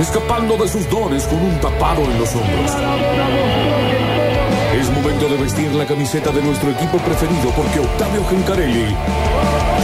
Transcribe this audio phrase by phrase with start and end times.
[0.00, 2.70] escapando de sus dones con un tapado en los hombros.
[4.74, 8.96] Es momento de vestir la camiseta de nuestro equipo preferido porque Octavio Gencarelli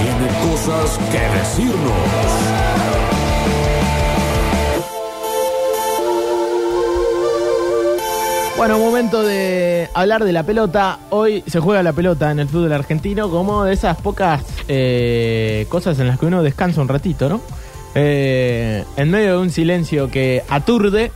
[0.00, 1.92] tiene cosas que decirnos.
[8.56, 10.98] Bueno, momento de hablar de la pelota.
[11.10, 15.98] Hoy se juega la pelota en el fútbol argentino como de esas pocas eh, cosas
[15.98, 17.42] en las que uno descansa un ratito, ¿no?
[17.96, 21.10] Eh, en medio de un silencio que aturde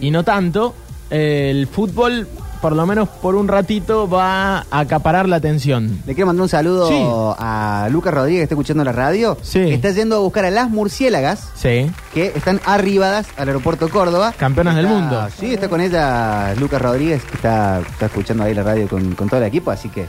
[0.00, 0.74] y no tanto,
[1.10, 2.28] eh, el fútbol,
[2.60, 6.02] por lo menos por un ratito, va a acaparar la atención.
[6.06, 6.94] Le quiero mandar un saludo Sí.
[7.38, 9.38] a Lucas Rodríguez, que está escuchando la radio.
[9.40, 9.60] Sí.
[9.60, 11.90] Que está yendo a buscar a las murciélagas Sí.
[12.12, 14.34] que están arribadas al aeropuerto Córdoba.
[14.36, 15.28] Campeonas del Está- mundo.
[15.38, 19.28] Sí, está con ella Lucas Rodríguez, que está, está escuchando ahí la radio con, con
[19.28, 20.06] todo el equipo, así que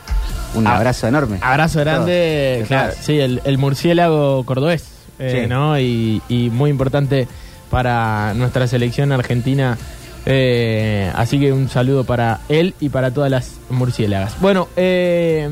[0.56, 1.38] un Ah, abrazo enorme.
[1.42, 2.68] Abrazo grande, Todos.
[2.70, 4.84] claro, sí, el, el murciélago cordobés,
[5.20, 5.48] eh, Sí.
[5.50, 5.80] ¿no?
[5.80, 7.28] Y, y muy importante
[7.70, 9.78] para nuestra selección argentina.
[10.26, 14.40] eh, así que un saludo para él y para todas las murciélagas.
[14.42, 15.50] Bueno, eh,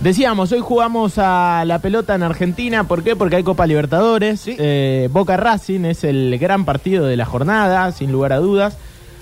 [0.00, 2.84] decíamos, hoy jugamos a la pelota en Argentina.
[2.84, 3.14] ¿Por qué?
[3.16, 4.40] Porque hay Copa Libertadores.
[4.40, 4.56] Sí.
[4.58, 8.76] Eh, Boca Racing es el gran partido de la jornada, sin lugar a dudas.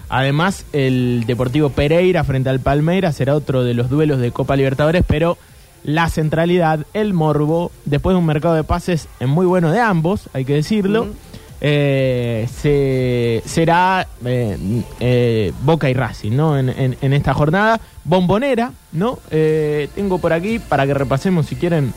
[0.09, 5.05] Además, el Deportivo Pereira frente al Palmeiras será otro de los duelos de Copa Libertadores,
[5.07, 5.37] pero
[5.87, 10.45] la centralidad, el morbo, después de un mercado de pases muy bueno de ambos, hay
[10.45, 11.06] que decirlo,
[11.61, 14.59] eh, se, será eh,
[15.01, 16.59] eh, Boca y Racing, ¿no?
[16.59, 17.81] En, en- en esta jornada.
[18.05, 19.19] Bombonera, ¿no?
[19.31, 21.95] Eh, tengo por aquí para que repasemos, si quieren,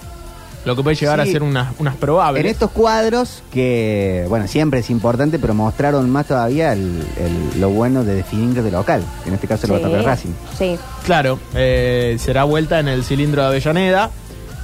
[0.66, 1.30] lo que puede llegar Sí.
[1.30, 2.44] a ser unas, unas probables.
[2.44, 7.70] En estos cuadros, que bueno, siempre es importante, pero mostraron más todavía el- el- lo
[7.70, 10.32] bueno de definir de local, que en este caso lo va a tocar Racing.
[10.58, 10.78] Sí.
[11.06, 14.12] Claro, eh, será vuelta en el cilindro de Avellaneda.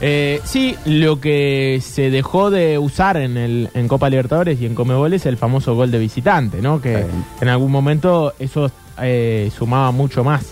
[0.01, 4.75] Eh, sí, lo que se dejó de usar en, el, en Copa Libertadores y en
[4.75, 6.81] Comebol es el famoso gol de visitante, ¿no?
[6.81, 7.05] Que
[7.39, 8.69] en algún momento eso
[9.01, 10.43] eh, sumaba mucho más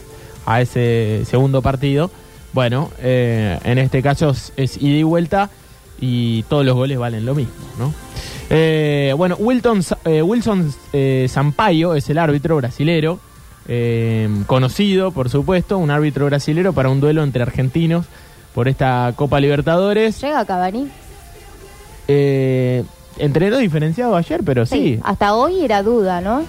[0.46, 2.10] a ese segundo partido.
[2.54, 5.50] Bueno, eh, en este caso es, es ida y vuelta
[6.00, 7.94] y todos los goles valen lo mismo, ¿no?
[8.50, 13.20] Eh, bueno, Wilton, eh, Wilson eh, Sampaio es el árbitro brasilero,
[13.68, 18.06] eh, conocido, por supuesto, un árbitro brasilero para un duelo entre argentinos
[18.54, 20.22] por esta Copa Libertadores.
[20.22, 20.88] ¿Llega Cavani?
[22.08, 22.84] Eh,
[23.18, 25.00] entrenó diferenciado ayer, pero sí.
[25.04, 26.44] Hasta hoy era duda, ¿no?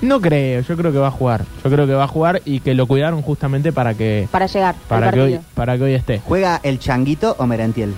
[0.00, 1.44] No creo, yo creo que va a jugar.
[1.64, 4.74] Yo creo que va a jugar y que lo cuidaron justamente para que Para llegar
[4.88, 6.20] para al que hoy para que hoy esté.
[6.24, 7.92] ¿Juega el Changuito o Merentiel?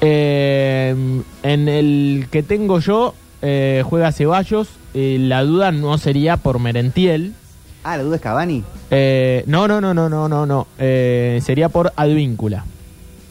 [0.00, 0.94] Eh,
[1.42, 4.68] en el que tengo yo eh, juega Ceballos.
[4.94, 7.32] Eh, la duda no sería por Merentiel.
[7.84, 8.64] Ah, la duda es Cavani.
[8.90, 10.66] Eh, no, no, no, no, no, no, no.
[10.78, 12.64] Eh, sería por Advíncula.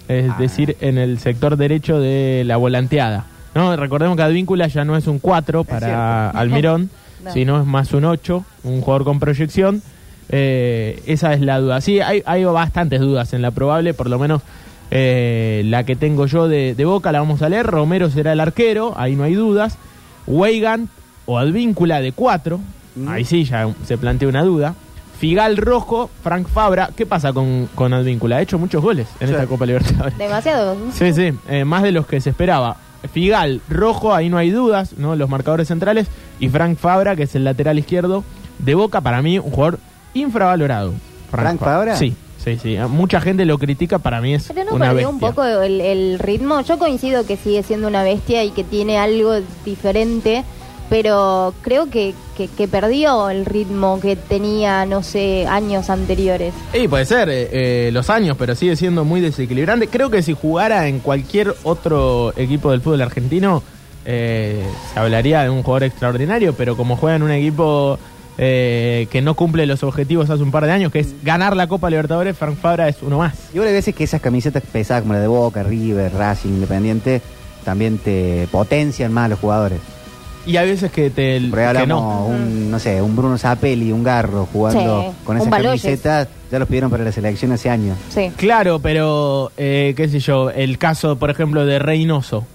[0.07, 0.37] Es Ah.
[0.39, 3.25] decir, en el sector derecho de la volanteada.
[3.53, 6.29] No, recordemos que Advíncula ya no es un 4 para.
[6.29, 6.89] Almirón,
[7.23, 7.31] No.
[7.33, 9.81] sino es más un 8, un jugador con proyección.
[10.29, 11.81] Eh, esa es la duda.
[11.81, 14.41] Sí, hay, hay bastantes dudas en la probable, por lo menos
[14.91, 17.65] eh, la que tengo yo de, de Boca la vamos a leer.
[17.65, 19.77] Romero será el arquero, ahí no hay dudas.
[20.27, 20.89] Weigan
[21.25, 22.59] o Advíncula de 4,
[22.95, 23.09] Mm.
[23.09, 24.73] ahí sí ya se plantea una duda.
[25.19, 26.89] Figal Rojo, Frank Fabra.
[26.95, 28.37] ¿Qué pasa con, con Advíncula?
[28.37, 29.33] Ha hecho muchos goles en Sí.
[29.35, 30.17] esta Copa Libertadores.
[30.17, 30.75] Demasiado.
[30.93, 32.77] Sí, sí, eh, más de los que se esperaba.
[33.11, 35.15] Figal, Rojo, ahí no hay dudas, ¿no?
[35.15, 36.07] Los marcadores centrales.
[36.39, 38.23] Y Frank Fabra, que es el lateral izquierdo
[38.59, 39.79] de Boca, para mí un jugador
[40.13, 40.93] infravalorado.
[41.31, 41.95] ¿Frank Fabra?
[41.97, 42.77] Sí, sí, sí.
[42.89, 45.09] Mucha gente lo critica, para mí es Pero no una perdió bestia.
[45.09, 46.61] un poco el, el ritmo.
[46.61, 49.33] Yo coincido que sigue siendo una bestia y que tiene algo
[49.65, 50.43] diferente,
[50.89, 56.53] pero creo que, que, que perdió el ritmo que tenía, no sé, años anteriores.
[56.73, 59.87] Sí, puede ser, eh, eh, los años, pero sigue siendo muy desequilibrante.
[59.87, 63.63] Creo que si jugara en cualquier otro equipo del fútbol argentino,
[64.09, 64.63] eh,
[64.93, 67.99] se hablaría de un jugador extraordinario, pero como juega en un equipo
[68.37, 71.67] eh, que no cumple los objetivos hace un par de años, que es ganar la
[71.67, 73.51] Copa Libertadores, Frank Fabra es uno más.
[73.53, 77.21] Yo hay veces que esas camisetas pesadas como la de Boca, River, Racing, Independiente,
[77.65, 79.79] también te potencian más a los jugadores.
[80.47, 82.25] Y hay veces que te que hablamos, no.
[82.25, 85.81] un, no sé, un Bruno Zapelli, un Garro jugando Sí, con un esas Baloyes.
[85.81, 87.97] camisetas, ya los pidieron para la selección hace años.
[88.09, 88.31] Sí.
[88.37, 92.45] Claro, pero eh, qué sé yo, el caso, por ejemplo, de Reynoso.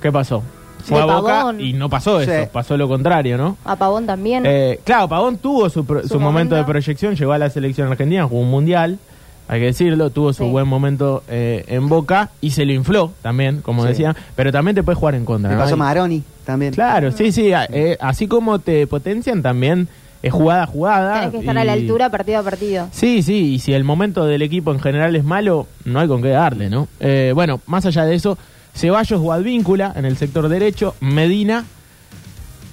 [0.00, 0.42] ¿Qué pasó?
[0.84, 1.60] fue a Boca Pavón.
[1.60, 2.48] y no pasó eso, Sí.
[2.52, 3.56] pasó lo contrario, ¿no?
[3.64, 4.44] A Pavón también.
[4.46, 6.54] Eh, claro, Pavón tuvo su, pro- Su momento.
[6.54, 9.00] de proyección, llegó a la selección argentina, jugó un mundial,
[9.48, 10.50] hay que decirlo, tuvo su Sí.
[10.50, 13.88] buen momento eh, en Boca y se lo infló también, como Sí.
[13.88, 15.50] decían, pero también te puede jugar en contra.
[15.50, 15.62] Le ¿no?
[15.62, 16.72] pasó Maroni también.
[16.74, 19.88] Claro, sí, sí, a- eh, así como te potencian también
[20.22, 21.14] es jugada a jugada.
[21.20, 22.88] Tenés que estar a la altura partido a partido.
[22.90, 26.22] Sí, sí, y si el momento del equipo en general es malo, no hay con
[26.22, 26.88] qué darle, ¿no?
[26.98, 28.36] Eh, bueno, más allá de eso,
[28.74, 31.64] Ceballos o Advíncula en el sector derecho, Medina,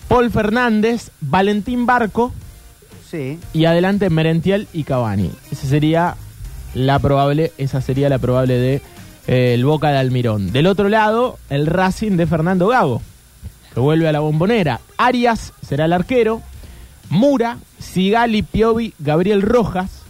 [0.07, 2.33] Paul Fernández, Valentín Barco
[3.09, 3.39] Sí.
[3.53, 5.31] y adelante Merentiel y Cavani.
[5.51, 6.15] Esa sería
[6.73, 8.81] la probable, esa sería la probable de
[9.27, 10.51] eh, el Boca de Almirón.
[10.51, 13.01] Del otro lado, el Racing de Fernando Gago,
[13.73, 14.79] que vuelve a la bombonera.
[14.97, 16.41] Arias será el arquero.
[17.09, 20.01] Mura, Sigali, Piovi, Gabriel Rojas,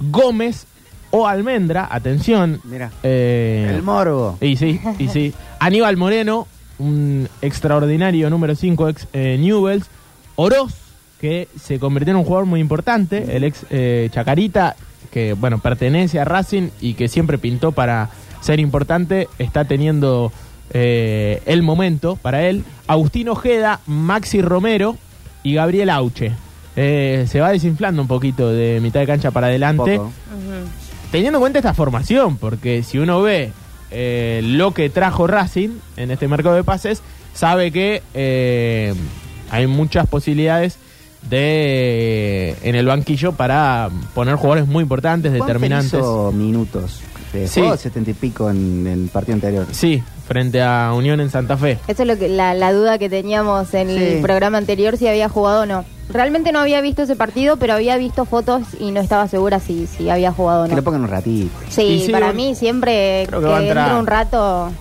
[0.00, 0.66] Gómez
[1.10, 2.60] o Almendra, atención.
[2.64, 2.90] Mira.
[3.02, 4.38] eh, El morbo.
[4.40, 5.34] y sí, y sí.
[5.58, 6.46] Aníbal Moreno,
[6.78, 9.86] un extraordinario número 5 ex eh, Newells.
[10.36, 10.72] Oroz,
[11.20, 14.76] que se convirtió en un jugador muy importante, el ex eh, Chacarita,
[15.12, 18.10] que bueno, pertenece a Racing y que siempre pintó para
[18.40, 20.32] ser importante, está teniendo
[20.72, 22.64] eh, el momento para él.
[22.86, 24.96] Agustín Ojeda, Maxi Romero
[25.42, 26.32] y Gabriel Auche.
[26.74, 30.00] Eh, se va desinflando un poquito de mitad de cancha para adelante
[31.12, 33.52] teniendo en cuenta esta formación, porque si uno ve
[33.90, 35.68] eh, lo que trajo Racing
[35.98, 37.02] en este mercado de pases,
[37.34, 38.94] sabe que eh,
[39.50, 40.78] hay muchas posibilidades
[41.28, 45.92] de en el banquillo para poner jugadores muy importantes, determinantes.
[45.94, 47.00] hizo minutos.
[47.32, 47.60] Se Sí.
[47.62, 49.66] jugó 70 y pico en, en el partido anterior.
[49.70, 51.78] Sí, frente a Unión en Santa Fe.
[51.88, 53.96] Eso es lo que, la, la duda que teníamos en Sí.
[53.96, 55.84] el programa anterior, si había jugado o no.
[56.10, 59.86] Realmente no había visto ese partido, pero había visto fotos y no estaba segura si,
[59.86, 60.82] si había jugado o Que lo no.
[60.82, 61.48] pongan un ratito.
[61.70, 63.86] Sí, para un- mí siempre Creo que, que va a entrar.
[63.86, 64.72] entre un rato...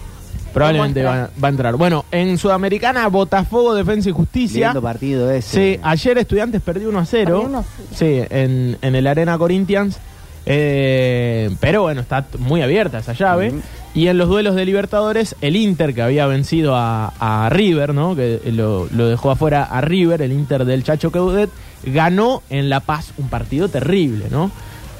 [0.54, 1.76] Probablemente va, a entrar.
[1.76, 4.68] Bueno, en Sudamericana, Botafogo, Defensa y Justicia.
[4.68, 5.76] Lindo partido ese.
[5.76, 7.26] Sí, ayer Estudiantes perdió 1 a 0.
[7.26, 7.88] Perdió 1 a 0.
[7.94, 10.00] Sí, en, en el Arena Corinthians.
[10.46, 13.54] Eh, pero bueno, está muy abierta esa llave.
[13.94, 18.16] Y en los duelos de Libertadores, el Inter, que había vencido a, a River, ¿no?
[18.16, 21.50] Que lo, lo dejó afuera a River, el Inter del Chacho Caudet,
[21.84, 24.52] ganó en La Paz un partido terrible, ¿no?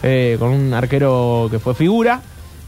[0.04, 2.22] Eh, con un arquero que fue figura.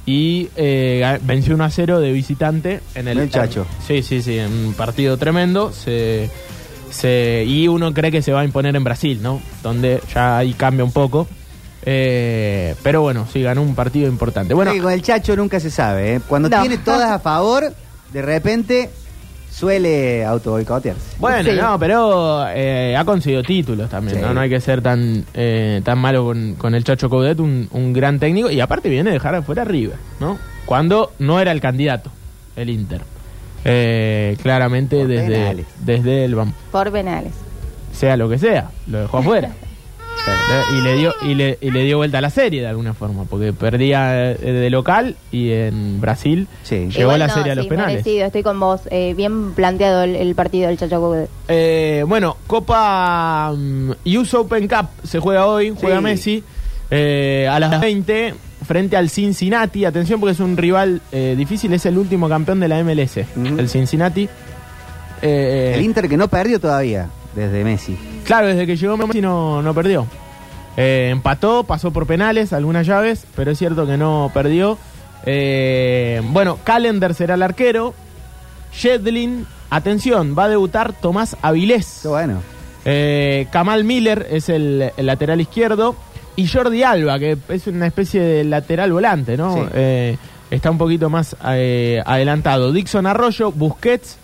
[0.06, 3.66] Y eh, venció 1 a 0 de visitante en el, Chacho.
[3.88, 5.72] Sí, sí, sí, en un partido tremendo.
[5.72, 6.30] Se,
[6.92, 9.42] se, y uno cree que se va a imponer en Brasil, ¿no?
[9.62, 11.28] Donde ya ahí cambia un poco.
[11.86, 14.54] Eh, pero bueno, sí, ganó un partido importante.
[14.54, 16.16] Bueno, Sí, con el Chacho nunca se sabe.
[16.16, 16.22] ¿eh?
[16.28, 16.60] Cuando No.
[16.62, 17.74] tiene todas a favor,
[18.12, 18.90] de repente
[19.54, 21.18] suele autoboicotearse.
[21.20, 21.58] bueno, Sí.
[21.62, 24.22] no, pero eh, ha conseguido títulos también, Sí.
[24.22, 24.34] ¿no?
[24.34, 27.94] No hay que ser tan eh, tan malo con, con el Chacho Coudet, un, un
[27.94, 28.50] gran técnico.
[28.50, 30.40] Y aparte viene a dejar afuera River, ¿no?
[30.66, 32.10] Cuando no era el candidato,
[32.56, 33.02] el Inter.
[33.66, 35.66] Eh, claramente Por desde, penales.
[35.80, 36.54] desde el BAM.
[36.72, 37.34] Por penales.
[37.94, 39.52] sea lo que sea, lo dejó afuera.
[40.78, 43.26] y le dio y le, y le dio vuelta a la serie de alguna forma,
[43.26, 46.88] porque perdía eh, de local y en Brasil Sí.
[46.88, 47.94] llegó Igual la no, serie a los sí, penales.
[47.96, 48.82] merecido, estoy con vos.
[48.90, 51.30] Eh, bien planteado el, el partido del Chacho Coudet.
[51.50, 56.04] Eh, bueno, Copa mm, US Open Cup se juega hoy, juega Sí.
[56.04, 56.44] Messi
[56.92, 58.34] eh, a las 20
[58.66, 59.84] frente al Cincinnati.
[59.86, 63.60] Atención porque es un rival eh, difícil, es el último campeón de la MLS, Ujú.
[63.60, 64.30] el Cincinnati.
[65.22, 67.98] Eh, El Inter que no perdió todavía desde Messi.
[68.26, 70.08] Claro, desde que llegó Messi no, no perdió.
[70.78, 74.78] Eh, empató, pasó por penales, algunas llaves, pero es cierto que no perdió.
[75.26, 77.94] Eh, bueno, Calendar será el arquero.
[78.74, 82.00] Shedlin, atención, va a debutar Tomás Avilés.
[82.02, 82.42] Qué bueno.
[82.86, 85.96] Eh, Kamal Miller es el, el lateral izquierdo.
[86.36, 89.56] Y Jordi Alba, que es una especie de lateral volante, ¿no?
[89.56, 90.18] Sí.
[90.50, 92.72] Está un poquito más adelantado.
[92.72, 94.18] Dixon Arroyo, Busquets.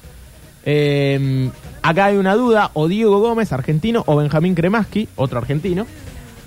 [1.83, 5.85] Acá hay una duda: o Diego Gómez, argentino, o Benjamín Kremaski, otro argentino.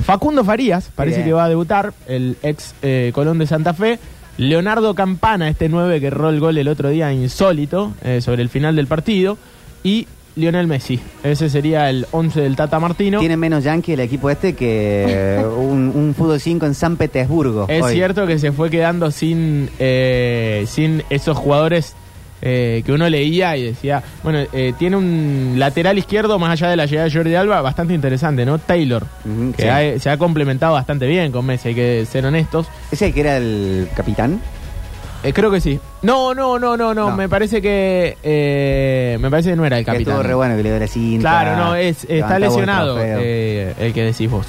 [0.04, 1.28] Facundo Farías, parece Bien.
[1.28, 3.98] que va a debutar, el ex eh, Colón de Santa Fe.
[4.38, 8.48] Leonardo Campana, este 9 que erró el gol el otro día insólito eh, sobre el
[8.48, 9.36] final del partido.
[9.84, 10.98] Y Lionel Messi.
[11.22, 13.18] Ese sería el 11 del Tata Martino.
[13.18, 17.66] Tiene menos yankee el equipo este que un, un fútbol 5 en San Petersburgo.
[17.68, 17.94] Es hoy.
[17.94, 21.94] cierto que se fue quedando sin, eh, sin esos jugadores
[22.42, 26.76] eh, que uno leía y decía, bueno, eh, tiene un lateral izquierdo más allá de
[26.76, 28.58] la llegada de Jordi Alba bastante interesante, ¿no?
[28.58, 29.68] Taylor, Ujú, que sí.
[29.68, 32.66] ha- se ha complementado bastante bien con Messi, hay que ser honestos.
[32.90, 34.40] ¿Ese que era el capitán?
[35.24, 35.78] Eh, creo que sí.
[36.02, 39.84] No, no, no, no, no, me parece que eh, me parece que no era el
[39.84, 40.14] Que capitán.
[40.14, 41.28] estuvo re bueno que le dio la cinta.
[41.30, 44.48] Claro, no, es, está el lesionado eh, el que decís vos.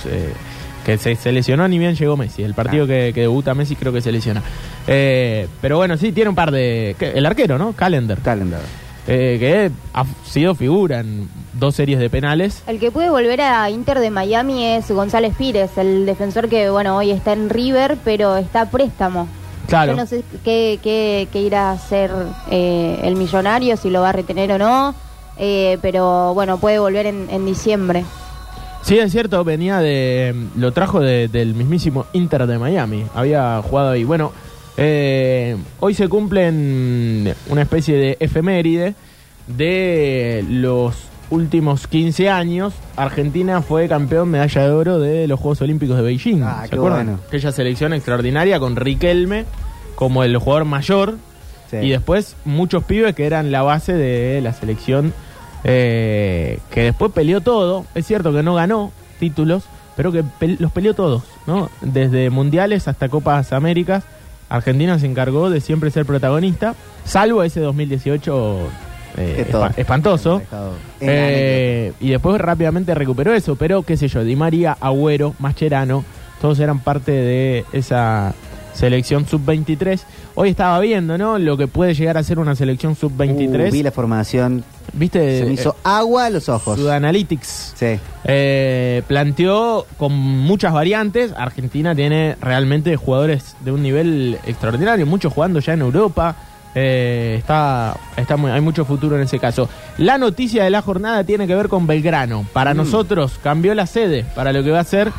[0.86, 2.44] Que se, se lesionó ni bien llegó Messi.
[2.44, 2.88] El partido Ah.
[2.88, 4.42] que, que debuta Messi creo que se lesiona.
[4.88, 6.96] Eh, pero bueno, sí, tiene un par de...
[7.00, 7.74] El arquero, ¿no?
[7.74, 8.18] Calendar.
[8.20, 8.60] Calendar.
[9.08, 12.64] eh, que ha sido figura en dos series de penales.
[12.68, 16.96] El que puede volver a Inter de Miami es González Pires, el defensor que, bueno,
[16.98, 19.28] hoy está en River, pero está a préstamo.
[19.68, 19.92] Claro.
[19.94, 22.12] Yo no sé qué, qué- qué irá a hacer
[22.52, 24.94] eh, el millonario, si lo va a retener o no,
[25.38, 28.04] eh, pero bueno, puede volver en, en diciembre.
[28.84, 30.36] Sí, es cierto, venía de.
[30.58, 33.06] Lo trajo de- del mismísimo Inter de Miami.
[33.16, 34.04] Había jugado ahí.
[34.04, 34.32] Bueno,
[34.78, 38.94] eh, hoy se cumplen una especie de efeméride
[39.48, 40.96] de los
[41.30, 42.74] últimos 15 años.
[42.98, 46.42] Argentina fue campeón medalla de oro de los Juegos Olímpicos de Beijing.
[46.44, 47.06] Ah, ¿Se qué acuerdan?
[47.06, 47.20] bueno.
[47.28, 49.46] Aquella selección extraordinaria con Riquelme
[49.96, 51.16] como el jugador mayor.
[51.72, 51.78] Sí.
[51.78, 55.14] Y después muchos pibes que eran la base de la selección
[55.64, 57.86] eh, que después peleó todo.
[57.96, 59.64] Es cierto que no ganó títulos,
[59.96, 61.70] pero que pe- los peleó todos, ¿no?
[61.82, 64.04] Desde mundiales hasta Copas Américas,
[64.50, 68.60] Argentina se encargó de siempre ser protagonista, salvo ese 2018
[69.18, 69.46] eh,
[69.78, 70.42] espantoso.
[71.00, 76.04] Eh, y después rápidamente recuperó eso, pero qué sé yo, Di María, Agüero, Mascherano,
[76.42, 78.34] todos eran parte de esa
[78.74, 80.02] selección sub-23.
[80.36, 81.38] Hoy estaba viendo, ¿no?
[81.40, 83.70] Lo que puede llegar a ser una selección sub-23.
[83.70, 84.64] Uh, vi la formación,
[84.94, 85.40] ¿Viste?
[85.40, 86.78] se me hizo agua a los ojos.
[86.80, 88.00] Sudanalytics Sí.
[88.26, 91.34] eh, planteó con muchas variantes.
[91.38, 96.36] Argentina tiene realmente jugadores de un nivel extraordinario, muchos jugando ya en Europa.
[96.76, 99.70] Eh, está, está muy- hay mucho futuro en ese caso.
[100.00, 102.48] La noticia de la jornada tiene que ver con Belgrano.
[102.52, 102.78] Para Mm.
[102.78, 105.12] nosotros cambió la sede para lo que va a ser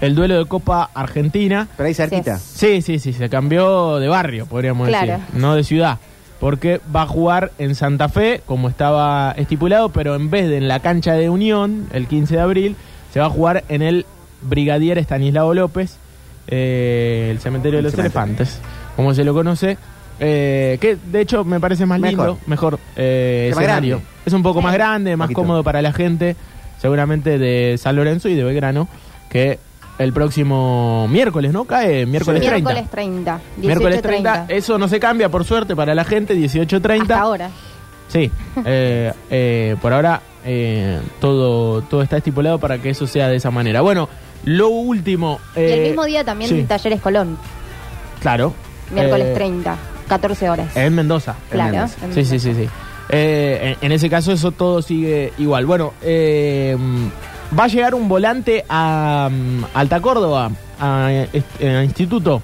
[0.00, 1.66] el duelo de Copa Argentina.
[1.76, 2.38] Pero ahí cerquita.
[2.38, 5.12] Sí, sí, sí, se cambió de barrio, podríamos Claro.
[5.12, 5.98] decir, no de ciudad.
[6.40, 10.68] Porque va a jugar en Santa Fe, como estaba estipulado, pero en vez de en
[10.68, 12.76] la cancha de Unión, el 15 de abril,
[13.12, 14.06] se va a jugar en el
[14.42, 15.96] Brigadier Estanislao López,
[16.46, 18.20] eh, el cementerio de los cementerio.
[18.20, 18.60] elefantes,
[18.96, 19.76] como se lo conoce.
[20.20, 22.26] eh, que de hecho me parece más Mejor.
[22.26, 23.96] lindo, mejor eh, Es más escenario.
[23.98, 24.12] grande.
[24.26, 25.40] Es un poco más grande, más Poquito.
[25.42, 26.34] cómodo para la gente,
[26.80, 28.88] seguramente de San Lorenzo y de Belgrano,
[29.30, 29.58] que
[29.98, 31.64] el próximo miércoles, ¿no?
[31.64, 32.60] Cae miércoles 30.
[32.60, 33.40] Miércoles 30.
[33.56, 34.32] Miércoles 30.
[34.46, 34.54] 30.
[34.54, 37.02] Eso no se cambia, por suerte, para la gente, 18.30.
[37.02, 37.50] Hasta ahora.
[38.08, 38.30] Sí,
[38.64, 43.50] eh, eh, por ahora eh, todo, todo está estipulado para que eso sea de esa
[43.50, 43.82] manera.
[43.82, 44.08] Bueno,
[44.44, 45.40] lo último...
[45.56, 47.36] y el eh, mismo día también sí, Talleres Colón,
[48.20, 48.54] Claro.
[48.90, 49.76] miércoles eh, 30,
[50.08, 50.76] 14 horas.
[50.76, 51.34] En Mendoza.
[51.50, 51.72] claro.
[51.72, 52.06] Mendoza.
[52.06, 52.68] en Sí, sí, sí, sí.
[53.10, 55.66] Eh, en, en ese caso eso todo sigue igual.
[55.66, 56.76] Bueno, eh,
[57.58, 60.50] va a llegar un volante a mm, Alta Córdoba,
[60.80, 62.42] a, est- a Instituto.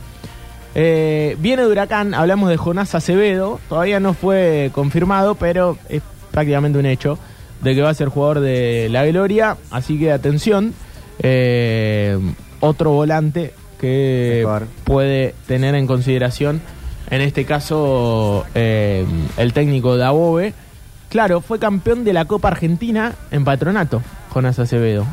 [0.75, 6.79] Eh, viene de Huracán, hablamos de Jonás Acevedo, todavía no fue confirmado, pero es prácticamente
[6.79, 7.19] un hecho
[7.61, 10.75] de que va a ser jugador de la Gloria, así que atención,
[11.21, 12.19] eh,
[12.61, 14.45] otro volante que
[14.85, 16.61] puede tener en consideración,
[17.11, 19.05] en este caso, eh,
[19.37, 20.55] el técnico de Above.
[21.09, 24.03] Claro, fue campeón de la Copa Argentina en Patronato,
[24.35, 25.07] Jonás Acevedo,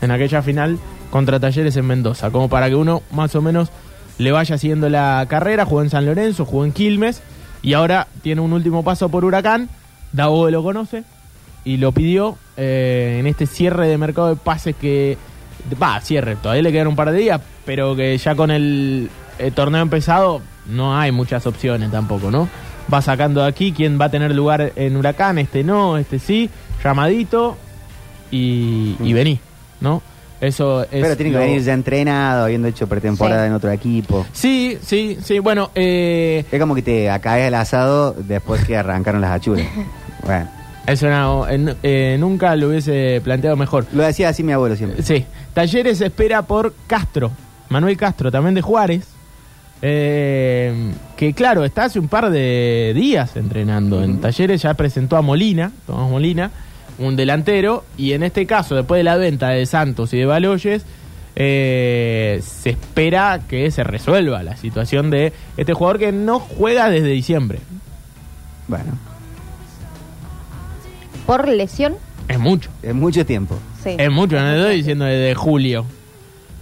[0.00, 0.80] en aquella final
[1.10, 3.70] contra Talleres en Mendoza, como para que uno más o menos
[4.18, 7.22] le vaya siguiendo la carrera, jugó en San Lorenzo, jugó en Quilmes.
[7.62, 9.68] Y ahora tiene un último paso por Huracán,
[10.12, 11.04] Dabobe lo conoce.
[11.64, 15.16] Y lo pidió eh, en este cierre de mercado de pases que
[15.80, 19.50] va, cierre, todavía le quedan un par de días, pero que ya con el, eh,
[19.52, 22.48] torneo empezado no hay muchas opciones tampoco, ¿no?
[22.92, 26.50] Va sacando de aquí quién va a tener lugar en Huracán, este no, este sí,
[26.82, 27.56] llamadito
[28.30, 29.38] y, y vení,
[29.80, 30.02] ¿no?
[30.40, 33.46] Eso es Pero tiene que lo- venir ya entrenado, habiendo hecho pretemporada Sí.
[33.48, 34.26] en otro equipo.
[34.32, 39.20] Sí, sí, sí, bueno, eh, Es como que te acaes el asado después que arrancaron
[39.20, 39.66] las achuras.
[40.24, 40.48] Bueno,
[40.86, 43.86] es una- eh, eh, nunca lo hubiese planteado mejor.
[43.92, 45.02] lo decía así mi abuelo siempre.
[45.02, 47.30] Sí, Talleres espera por Castro,
[47.70, 49.06] Manuel Castro, también de Juárez,
[49.82, 54.02] eh, que claro, está hace un par de días entrenando.
[54.02, 56.50] En Talleres ya presentó a Molina, Tomás Molina,
[56.98, 60.84] un delantero, y en este caso, después de la venta de Santos y de Baloyes,
[61.38, 67.08] eh, se espera que se resuelva la situación de este jugador que no juega desde
[67.08, 67.58] diciembre.
[68.68, 68.92] Bueno,
[71.26, 71.94] Por lesión,
[72.28, 73.58] Es mucho, es mucho tiempo.
[73.82, 73.96] sí.
[73.98, 75.84] es mucho, no estoy diciendo desde julio,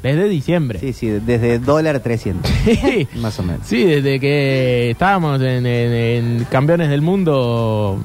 [0.02, 0.78] desde diciembre.
[0.78, 3.06] Sí, sí, desde dólar 300, Sí.
[3.16, 3.66] más o menos.
[3.66, 5.92] Sí, desde que estábamos en, en-
[6.38, 7.98] en campeones del mundo,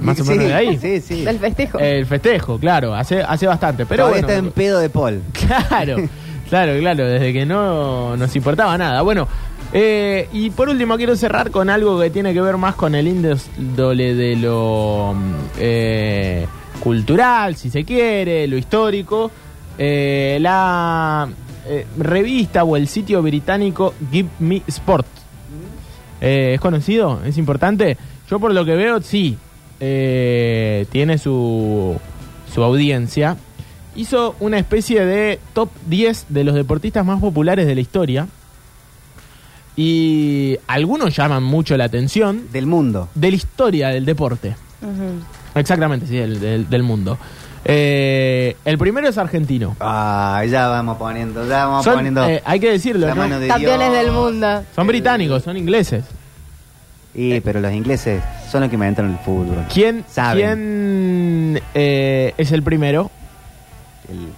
[0.00, 0.78] más o Sí, menos de ahí.
[0.78, 1.24] Sí, sí.
[1.24, 1.78] Del festejo.
[1.78, 3.86] El festejo, claro, hace, hace bastante.
[3.86, 5.22] Pero Todavía bueno, está en pedo de Paul.
[5.32, 5.96] claro,
[6.48, 9.02] claro, claro, desde que no nos importaba nada.
[9.02, 9.28] Bueno,
[9.72, 13.06] eh, y por último quiero cerrar con algo que tiene que ver más con el
[13.08, 16.46] índole de lo mm, eh,
[16.80, 19.30] cultural, si se quiere, lo histórico.
[19.80, 21.28] Eh, la
[21.66, 25.06] eh, revista o el sitio británico Give Me Sport.
[26.20, 27.20] Eh, ¿Es conocido?
[27.24, 27.96] ¿Es importante?
[28.28, 29.38] Yo por lo que veo, sí.
[29.80, 31.96] Eh, tiene su,
[32.52, 33.36] su audiencia,
[33.96, 38.26] hizo una especie de top 10 de los deportistas más populares de la historia.
[39.76, 43.08] Y algunos llaman mucho la atención Del mundo.
[43.14, 44.56] de la historia del deporte.
[45.54, 47.16] Exactamente, sí, del, del- del mundo.
[47.64, 49.76] Eh, el primero es argentino.
[49.80, 52.24] Ah, ya vamos poniendo, ya vamos Son, poniendo.
[52.26, 53.40] eh, hay que decirlo, Campeones
[53.90, 53.92] Dios.
[53.92, 54.62] del mundo.
[54.74, 56.04] son británicos, son ingleses.
[57.14, 59.64] Y, pero los ingleses son los que inventaron el fútbol.
[59.72, 60.36] ¿Quién, Saben.
[61.54, 63.10] quién eh, es el primero?
[64.08, 64.28] El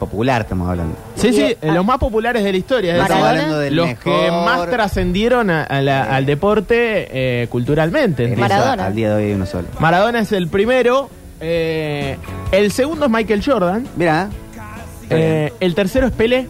[0.00, 0.96] popular estamos hablando.
[1.14, 1.66] Sí, sí, ah.
[1.66, 2.92] eh, los más populares de la historia.
[2.92, 3.42] es No estamos Maradona.
[3.44, 6.08] hablando del los mejor, que más trascendieron a- a la- Eh.
[6.10, 8.24] al deporte eh, culturalmente.
[8.24, 8.46] en entiendo.
[8.54, 8.86] eso, Maradona.
[8.86, 9.68] Al día de hoy hay uno solo.
[9.78, 11.08] Maradona es el primero.
[11.40, 12.16] eh,
[12.50, 13.86] el segundo es Michael Jordan.
[13.96, 14.30] Mira.
[15.10, 16.48] eh, el tercero es Pelé.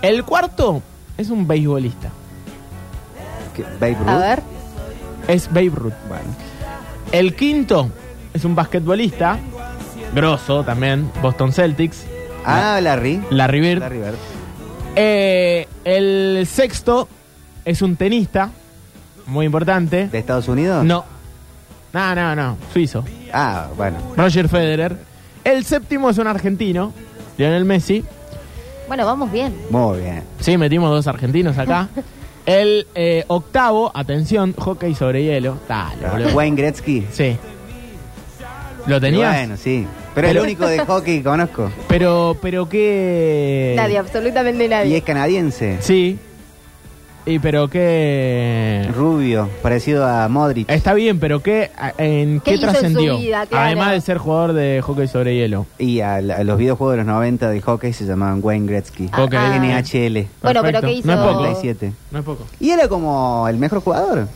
[0.00, 0.80] El cuarto
[1.18, 2.10] es un beisbolista.
[3.58, 4.08] Que- Babe Ruth.
[4.08, 4.42] A ver.
[5.28, 5.92] Es Babe Ruth.
[6.08, 6.24] Bueno.
[7.12, 7.90] El quinto
[8.34, 9.38] es un basquetbolista.
[10.14, 11.10] Grosso también.
[11.22, 12.04] Boston Celtics.
[12.44, 13.20] Ah, Larry.
[13.30, 13.80] Larry Bird.
[13.80, 14.14] Larry Bird.
[14.96, 17.08] Eh, el sexto
[17.64, 18.50] es un tenista.
[19.26, 20.08] Muy importante.
[20.08, 20.84] ¿De Estados Unidos?
[20.84, 21.04] No.
[21.92, 22.56] No, no, no.
[22.72, 23.04] Suizo.
[23.32, 23.98] Ah, bueno.
[24.16, 24.96] Roger Federer.
[25.44, 26.92] El séptimo es un argentino.
[27.36, 28.04] Lionel Messi.
[28.88, 29.54] Bueno, vamos bien.
[29.70, 30.22] Muy bien.
[30.40, 31.88] Sí, metimos dos argentinos acá.
[32.48, 35.58] El eh, octavo, atención, hockey sobre hielo.
[35.68, 36.34] Dale, boludo.
[36.34, 37.06] Wayne Gretzky.
[37.12, 37.36] Sí.
[38.86, 39.34] ¿Lo tenías?
[39.36, 39.86] Bueno, sí.
[40.14, 41.70] Pero, Pero- el único de hockey que conozco.
[41.88, 43.74] Pero, pero qué...
[43.76, 44.96] Nadie, absolutamente Y nadie.
[44.96, 45.76] es canadiense.
[45.80, 46.18] Sí.
[47.26, 48.88] Y pero qué...
[48.96, 50.70] Rubio, parecido a Modric.
[50.70, 53.18] Está bien, pero qué, ¿en ¿Qué en trascendió?
[53.18, 53.44] vida?
[53.46, 53.66] Claro.
[53.66, 55.66] Además de ser jugador de hockey sobre hielo.
[55.78, 59.06] Y a, la- a los videojuegos de los 90 de hockey se llamaban Wayne Gretzky.
[59.18, 59.34] Ok.
[59.36, 59.58] Ah.
[59.58, 60.26] NHL.
[60.42, 60.80] Bueno, pero.
[60.80, 61.06] ¿qué hizo?
[61.08, 61.32] No es poco.
[61.42, 61.92] 97.
[62.12, 62.46] No es poco.
[62.60, 64.26] Y era como el mejor jugador.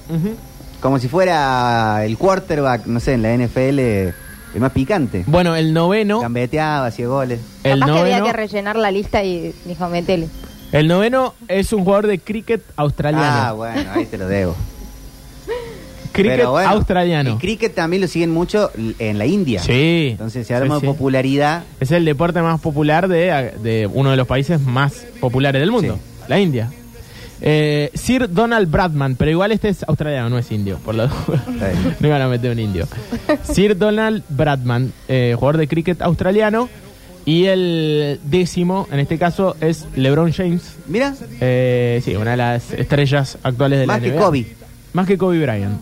[0.80, 4.14] Como si fuera el quarterback, no sé, en la NFL, el
[4.60, 5.24] más picante.
[5.28, 6.20] Bueno, el noveno...
[6.20, 7.40] Gambeteaba, hacía goles.
[7.62, 10.28] El Capaz que había noveno, que rellenar la lista y dijo, metele.
[10.72, 13.24] El noveno es un jugador de cricket australiano.
[13.26, 14.56] Ah, bueno, ahí te lo debo.
[16.12, 17.32] cricket bueno, australiano.
[17.32, 19.62] El cricket también lo siguen mucho en la India.
[19.62, 20.08] Sí.
[20.12, 24.26] Entonces, si hablamos Sí, popularidad, Es el deporte más popular de, de uno de los
[24.26, 26.24] países más populares del mundo, Sí.
[26.28, 26.70] la India.
[27.44, 31.06] Eh, Sir Donald Bradman, pero igual este es australiano, no es indio, por la
[32.00, 32.86] no iban a meter un indio.
[33.42, 36.68] Sir Donald Bradman, eh, jugador de cricket australiano.
[37.24, 40.76] Y el décimo, en este caso, es LeBron James.
[40.88, 44.20] mira, Eh, sí, una de las estrellas actuales de más la que NBA.
[44.24, 44.46] Kobe.
[44.92, 45.80] Más que Kobe Bryant.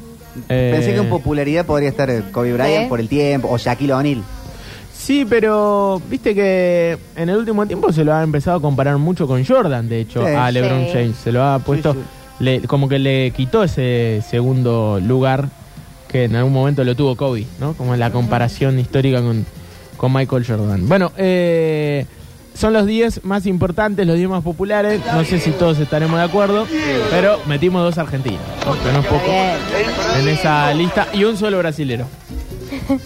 [0.49, 2.89] Eh, Pensé que en popularidad podría estar Kobe Bryant ¿Eh?
[2.89, 4.23] por el tiempo, o Shaquille O'Neal.
[4.95, 9.27] Sí, pero viste que en el último tiempo se lo ha empezado a comparar mucho
[9.27, 10.33] con Jordan, de hecho, Sí.
[10.35, 10.91] a LeBron Sí.
[10.93, 11.17] James.
[11.17, 11.99] Se lo ha puesto, sí.
[12.41, 15.49] le- como que le quitó ese segundo lugar
[16.07, 17.73] que en algún momento lo tuvo Kobe, ¿no?
[17.75, 19.47] Como la comparación histórica con,
[20.01, 20.89] con Michael Jordan.
[20.89, 22.07] Bueno, eh,
[22.55, 24.99] son los 10 más importantes, los 10 más populares.
[25.13, 26.67] No sé si todos estaremos de acuerdo,
[27.11, 28.73] pero metimos dos argentinos, ¿no?
[28.83, 29.31] que no es poco,
[30.19, 32.07] en esa lista, y un solo brasilero.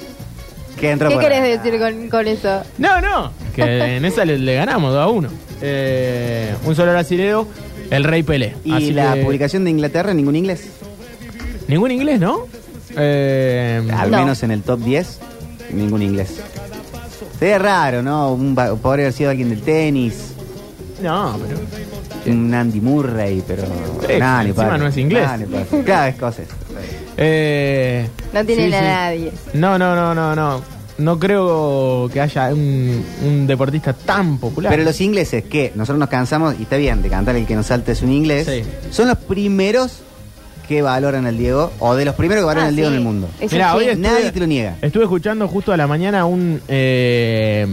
[0.81, 1.57] Que ¿Qué por querés ahí.
[1.57, 2.63] decir con, con eso?
[2.79, 3.63] No, no, que
[3.97, 5.29] en esa le, le ganamos 2 a 1.
[5.63, 7.47] Eh, un solo brasilero,
[7.91, 8.57] el Rey Pelé.
[8.65, 10.69] Y Así la que- publicación de Inglaterra, ningún inglés.
[11.69, 12.41] Ningún inglés, ¿no?
[12.97, 14.19] Eh, Al No.
[14.19, 15.21] menos en el top 10,
[15.73, 16.41] ningún inglés.
[17.45, 18.33] Sería raro, ¿no?
[18.33, 20.33] Un, ba- podría haber sido alguien del tenis,
[21.03, 21.61] no, pero.
[22.35, 23.65] un Andy Murray, pero.
[23.65, 25.25] Sí, nada, encima no es inglés.
[25.27, 25.45] nada,
[25.85, 26.47] Claro, es cosas.
[27.19, 28.85] Eh, No tienen sí, a sí.
[28.87, 29.33] nadie.
[29.53, 30.63] No, no, no, no, no.
[30.97, 34.71] No creo que haya un, un deportista tan popular.
[34.73, 37.67] Pero los ingleses, que nosotros nos cansamos, y está bien, de cantar el que nos
[37.67, 38.63] salta es un inglés, Sí.
[38.91, 39.99] son los primeros
[40.69, 42.95] que valoran al Diego, o de los primeros que valoran Ah, al Diego sí.
[42.95, 43.29] en el mundo.
[43.41, 43.77] Eso Mirá, sí.
[43.79, 44.77] hoy es- Nadie te lo niega.
[44.83, 47.67] Estuve escuchando justo a la mañana un eh,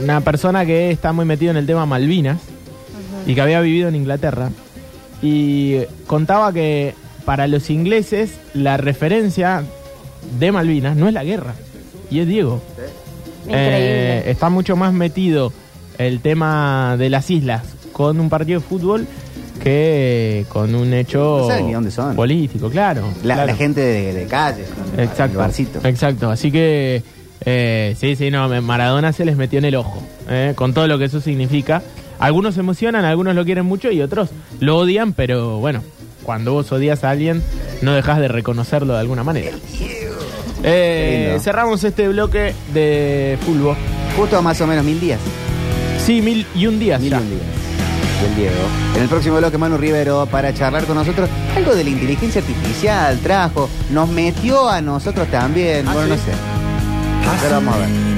[0.00, 2.38] una persona que está muy metido en el tema Malvinas
[3.26, 4.50] y que había vivido en Inglaterra
[5.22, 9.64] y contaba que para los ingleses la referencia
[10.38, 11.54] de Malvinas no es la guerra
[12.10, 12.62] y es Diego.
[13.46, 14.18] Increíble.
[14.18, 15.52] Eh, está mucho más metido
[15.98, 19.06] el tema de las islas con un partido de fútbol
[19.58, 22.14] que con un hecho No saben ni dónde son.
[22.16, 23.02] político, claro.
[23.22, 23.46] La, claro.
[23.52, 24.64] la gente de, de calle,
[24.96, 25.02] ¿no?
[25.02, 25.38] el Exacto.
[25.38, 25.80] barcito.
[25.84, 26.30] Exacto.
[26.30, 27.02] Así que,
[27.44, 30.98] eh, sí, sí, no, Maradona se les metió en el ojo, eh, con todo lo
[30.98, 31.82] que eso significa.
[32.18, 35.82] Algunos se emocionan, algunos lo quieren mucho y otros lo odian, pero bueno,
[36.24, 37.42] cuando vos odias a alguien,
[37.80, 39.52] no dejas de reconocerlo de alguna manera.
[40.64, 43.76] Eh, cerramos este bloque de fútbol.
[44.16, 45.20] Justo a más o menos mil días.
[46.04, 47.18] Sí, mil y un días Mil y ya.
[47.20, 47.42] un días.
[48.20, 48.54] Del Diego.
[48.94, 53.18] En el próximo bloque, Manu Rivero, para charlar con nosotros, algo de la inteligencia artificial
[53.20, 55.86] trajo, nos metió a nosotros también.
[55.88, 56.20] ¿Ah, bueno, sí?
[57.24, 57.38] no sé.
[57.42, 58.17] Pero vamos a ver.